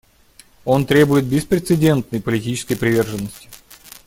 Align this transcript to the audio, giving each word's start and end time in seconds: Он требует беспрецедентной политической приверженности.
Он 0.65 0.87
требует 0.87 1.25
беспрецедентной 1.25 2.21
политической 2.23 2.73
приверженности. 2.75 3.47